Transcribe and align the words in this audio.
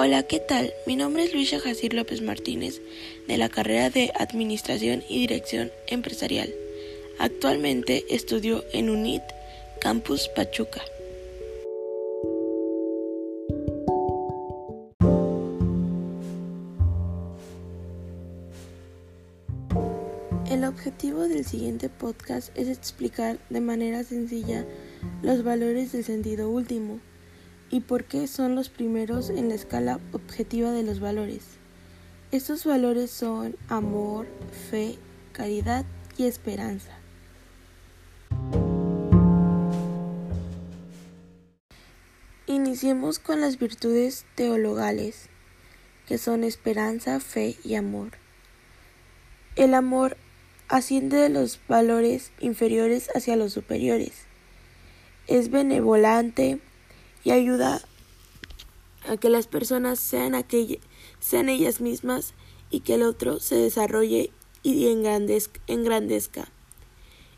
Hola, 0.00 0.22
¿qué 0.22 0.38
tal? 0.38 0.72
Mi 0.86 0.94
nombre 0.94 1.24
es 1.24 1.34
Luisa 1.34 1.58
Jacir 1.58 1.92
López 1.92 2.22
Martínez, 2.22 2.80
de 3.26 3.36
la 3.36 3.48
carrera 3.48 3.90
de 3.90 4.12
Administración 4.16 5.02
y 5.08 5.18
Dirección 5.18 5.72
Empresarial. 5.88 6.54
Actualmente 7.18 8.04
estudio 8.08 8.62
en 8.72 8.90
UNIT, 8.90 9.24
Campus 9.80 10.28
Pachuca. 10.36 10.82
El 20.48 20.62
objetivo 20.62 21.22
del 21.22 21.44
siguiente 21.44 21.88
podcast 21.88 22.56
es 22.56 22.68
explicar 22.68 23.40
de 23.50 23.60
manera 23.60 24.04
sencilla 24.04 24.64
los 25.22 25.42
valores 25.42 25.90
del 25.90 26.04
sentido 26.04 26.48
último 26.50 27.00
y 27.70 27.80
por 27.80 28.04
qué 28.04 28.26
son 28.26 28.54
los 28.54 28.68
primeros 28.68 29.30
en 29.30 29.48
la 29.48 29.54
escala 29.54 30.00
objetiva 30.12 30.72
de 30.72 30.82
los 30.82 31.00
valores. 31.00 31.42
Estos 32.30 32.64
valores 32.64 33.10
son 33.10 33.56
amor, 33.68 34.26
fe, 34.70 34.98
caridad 35.32 35.84
y 36.16 36.24
esperanza. 36.24 36.98
Iniciemos 42.46 43.18
con 43.18 43.40
las 43.40 43.58
virtudes 43.58 44.24
teologales, 44.34 45.28
que 46.06 46.18
son 46.18 46.44
esperanza, 46.44 47.20
fe 47.20 47.56
y 47.62 47.74
amor. 47.74 48.12
El 49.56 49.74
amor 49.74 50.16
asciende 50.68 51.16
de 51.16 51.28
los 51.28 51.60
valores 51.68 52.32
inferiores 52.40 53.10
hacia 53.14 53.36
los 53.36 53.52
superiores. 53.52 54.26
Es 55.26 55.50
benevolente, 55.50 56.60
y 57.24 57.30
ayuda 57.30 57.80
a 59.08 59.16
que 59.16 59.30
las 59.30 59.46
personas 59.46 59.98
sean, 59.98 60.34
sean 61.20 61.48
ellas 61.48 61.80
mismas 61.80 62.34
y 62.70 62.80
que 62.80 62.94
el 62.94 63.02
otro 63.02 63.40
se 63.40 63.56
desarrolle 63.56 64.30
y 64.62 64.86
engrandezca. 64.86 66.48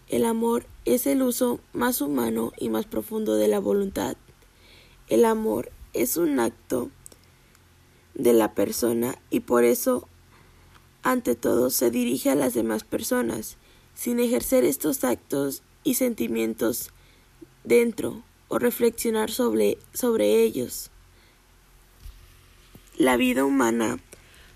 El 0.09 0.25
amor 0.25 0.67
es 0.85 1.07
el 1.07 1.23
uso 1.23 1.61
más 1.73 2.01
humano 2.01 2.53
y 2.59 2.69
más 2.69 2.87
profundo 2.87 3.37
de 3.37 3.47
la 3.47 3.61
voluntad. 3.61 4.17
El 5.09 5.25
amor 5.25 5.71
es 5.93 6.17
un 6.17 6.41
acto 6.41 6.91
de 8.15 8.33
la 8.33 8.55
persona 8.55 9.19
y 9.31 9.41
por 9.41 9.65
eso 9.65 10.09
ante 11.03 11.35
todo 11.35 11.71
se 11.71 11.91
dirige 11.91 12.31
a 12.31 12.35
las 12.35 12.55
demás 12.55 12.85
personas, 12.85 13.57
sin 13.95 14.19
ejercer 14.19 14.65
estos 14.65 15.05
actos 15.05 15.63
y 15.85 15.95
sentimientos 15.95 16.91
dentro 17.65 18.23
o 18.51 18.59
reflexionar 18.59 19.31
sobre, 19.31 19.79
sobre 19.95 20.43
ellos. 20.43 20.91
La 22.99 23.17
vida 23.17 23.45
humana 23.45 23.99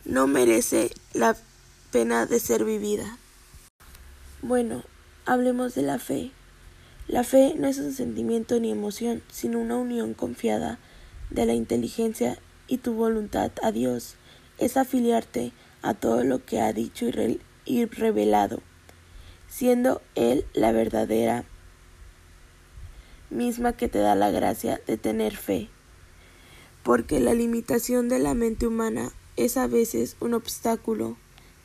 no 0.05 0.27
merece 0.27 0.91
la 1.15 1.37
pena 1.91 2.27
de 2.27 2.41
ser 2.41 2.65
vivida. 2.65 3.17
Bueno, 4.43 4.83
hablemos 5.25 5.75
de 5.75 5.83
la 5.83 5.99
fe. 5.99 6.33
La 7.07 7.23
fe 7.23 7.55
no 7.57 7.69
es 7.69 7.79
un 7.79 7.93
sentimiento 7.93 8.59
ni 8.59 8.73
emoción, 8.73 9.23
sino 9.31 9.61
una 9.61 9.77
unión 9.77 10.13
confiada 10.13 10.79
de 11.31 11.47
la 11.47 11.55
inteligencia 11.55 12.39
y 12.67 12.79
tu 12.79 12.95
voluntad 12.95 13.53
a 13.63 13.71
Dios. 13.71 14.17
Es 14.59 14.77
afiliarte 14.77 15.53
a 15.83 15.95
todo 15.95 16.25
lo 16.25 16.45
que 16.45 16.61
ha 16.61 16.73
dicho 16.73 17.07
y, 17.07 17.41
y 17.65 17.85
revelado, 17.85 18.61
siendo 19.49 20.03
Él 20.17 20.45
la 20.53 20.73
verdadera 20.73 21.45
misma 23.35 23.75
que 23.75 23.89
te 23.89 23.99
da 23.99 24.15
la 24.15 24.31
gracia 24.31 24.81
de 24.87 24.97
tener 24.97 25.37
fe, 25.37 25.69
porque 26.83 27.21
la 27.21 27.35
limitación 27.35 28.09
de 28.09 28.19
la 28.19 28.35
mente 28.35 28.67
humana 28.67 29.11
es 29.37 29.57
a 29.57 29.67
veces 29.67 30.17
un 30.21 30.35
obstáculo 30.35 31.17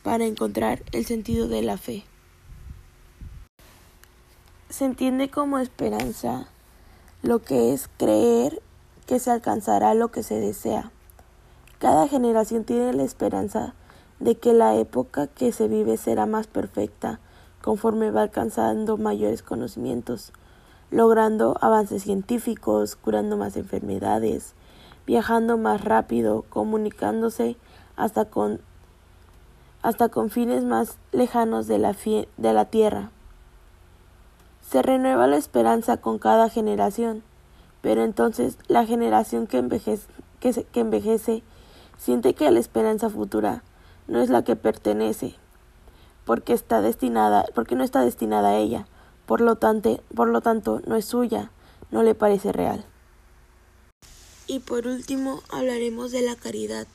para 0.03 0.25
encontrar 0.25 0.83
el 0.91 1.05
sentido 1.05 1.47
de 1.47 1.61
la 1.61 1.77
fe. 1.77 2.03
Se 4.69 4.85
entiende 4.85 5.29
como 5.29 5.59
esperanza 5.59 6.49
lo 7.21 7.39
que 7.39 7.73
es 7.73 7.89
creer 7.97 8.61
que 9.05 9.19
se 9.19 9.31
alcanzará 9.31 9.93
lo 9.93 10.09
que 10.09 10.23
se 10.23 10.39
desea. 10.39 10.91
Cada 11.79 12.07
generación 12.07 12.63
tiene 12.63 12.93
la 12.93 13.03
esperanza 13.03 13.73
de 14.19 14.35
que 14.35 14.53
la 14.53 14.75
época 14.75 15.27
que 15.27 15.51
se 15.51 15.67
vive 15.67 15.97
será 15.97 16.25
más 16.25 16.47
perfecta 16.47 17.19
conforme 17.61 18.11
va 18.11 18.23
alcanzando 18.23 18.97
mayores 18.97 19.41
conocimientos 19.41 20.33
logrando 20.91 21.57
avances 21.61 22.03
científicos, 22.03 22.95
curando 22.95 23.37
más 23.37 23.55
enfermedades, 23.57 24.53
viajando 25.05 25.57
más 25.57 25.83
rápido, 25.83 26.45
comunicándose 26.49 27.57
hasta 27.95 28.25
con, 28.25 28.61
hasta 29.81 30.09
con 30.09 30.29
fines 30.29 30.63
más 30.63 30.97
lejanos 31.11 31.67
de 31.67 31.77
la, 31.79 31.95
de 32.37 32.53
la 32.53 32.65
Tierra. 32.65 33.11
Se 34.61 34.81
renueva 34.81 35.27
la 35.27 35.37
esperanza 35.37 35.97
con 35.97 36.19
cada 36.19 36.49
generación, 36.49 37.23
pero 37.81 38.03
entonces 38.03 38.57
la 38.67 38.85
generación 38.85 39.47
que 39.47 39.57
envejece, 39.57 40.07
que 40.39 40.79
envejece 40.79 41.43
siente 41.97 42.33
que 42.33 42.49
la 42.51 42.59
esperanza 42.59 43.09
futura 43.09 43.63
no 44.07 44.21
es 44.21 44.29
la 44.29 44.43
que 44.43 44.55
pertenece, 44.55 45.35
porque 46.25 46.53
está 46.53 46.81
destinada, 46.81 47.45
porque 47.53 47.75
no 47.75 47.83
está 47.83 48.01
destinada 48.01 48.49
a 48.49 48.55
ella, 48.57 48.85
por 49.29 49.41
lo, 49.41 49.57
tanto, 49.57 50.01
por 50.15 50.27
lo 50.27 50.41
tanto 50.41 50.81
no 50.87 50.95
es 50.95 51.05
suya, 51.05 51.51
no 51.91 52.01
le 52.01 52.15
parece 52.15 52.51
real. 52.51 52.83
Y 54.47 54.57
por 54.57 54.87
último 54.87 55.43
hablaremos 55.49 56.09
de 56.09 56.23
la 56.23 56.35
caridad. 56.35 56.87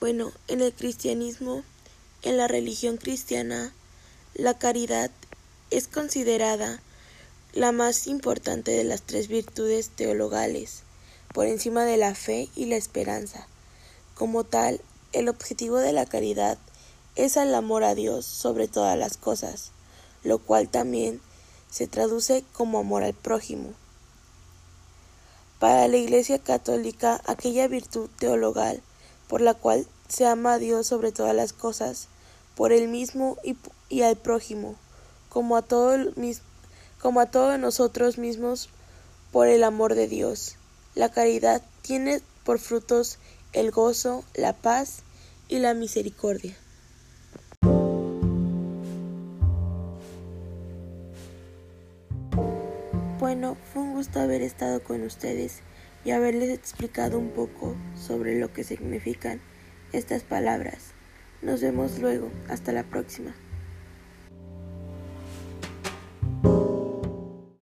Bueno, 0.00 0.32
en 0.48 0.60
el 0.60 0.72
cristianismo, 0.72 1.62
en 2.22 2.36
la 2.36 2.48
religión 2.48 2.96
cristiana, 2.96 3.72
la 4.34 4.58
caridad 4.58 5.12
es 5.70 5.86
considerada 5.86 6.82
la 7.52 7.70
más 7.70 8.08
importante 8.08 8.72
de 8.72 8.82
las 8.82 9.02
tres 9.02 9.28
virtudes 9.28 9.90
teologales, 9.90 10.82
por 11.32 11.46
encima 11.46 11.84
de 11.84 11.96
la 11.96 12.16
fe 12.16 12.48
y 12.56 12.64
la 12.64 12.74
esperanza. 12.74 13.46
Como 14.16 14.42
tal, 14.42 14.80
el 15.12 15.28
objetivo 15.28 15.76
de 15.76 15.92
la 15.92 16.06
caridad 16.06 16.58
es 17.14 17.36
el 17.36 17.54
amor 17.54 17.84
a 17.84 17.94
Dios 17.94 18.26
sobre 18.26 18.66
todas 18.66 18.98
las 18.98 19.16
cosas, 19.16 19.70
lo 20.24 20.40
cual 20.40 20.68
también 20.68 21.20
se 21.72 21.86
traduce 21.86 22.44
como 22.52 22.78
amor 22.78 23.02
al 23.02 23.14
prójimo. 23.14 23.70
Para 25.58 25.88
la 25.88 25.96
Iglesia 25.96 26.38
Católica, 26.38 27.20
aquella 27.26 27.66
virtud 27.66 28.10
teologal 28.18 28.82
por 29.26 29.40
la 29.40 29.54
cual 29.54 29.86
se 30.08 30.26
ama 30.26 30.52
a 30.52 30.58
Dios 30.58 30.86
sobre 30.86 31.10
todas 31.10 31.34
las 31.34 31.54
cosas, 31.54 32.08
por 32.54 32.70
él 32.70 32.88
mismo 32.88 33.38
y, 33.88 34.02
al 34.02 34.16
prójimo, 34.16 34.76
como 35.30 35.56
a, 35.56 35.64
como 37.00 37.20
a 37.20 37.26
todos 37.30 37.58
nosotros 37.58 38.18
mismos 38.18 38.68
por 39.30 39.48
el 39.48 39.64
amor 39.64 39.94
de 39.94 40.06
Dios. 40.08 40.56
La 40.94 41.08
caridad 41.08 41.62
tiene 41.80 42.20
por 42.44 42.58
frutos 42.58 43.16
el 43.54 43.70
gozo, 43.70 44.22
la 44.34 44.52
paz 44.52 44.98
y 45.48 45.60
la 45.60 45.72
misericordia. 45.72 46.54
Bueno, 53.22 53.56
fue 53.72 53.82
un 53.82 53.92
gusto 53.92 54.18
haber 54.18 54.42
estado 54.42 54.82
con 54.82 55.02
ustedes 55.02 55.60
y 56.04 56.10
haberles 56.10 56.50
explicado 56.50 57.20
un 57.20 57.30
poco 57.30 57.76
sobre 57.94 58.36
lo 58.40 58.52
que 58.52 58.64
significan 58.64 59.40
estas 59.92 60.24
palabras. 60.24 60.90
Nos 61.40 61.60
vemos 61.60 62.00
luego. 62.00 62.32
Hasta 62.48 62.72
la 62.72 62.82
próxima. 62.82 63.32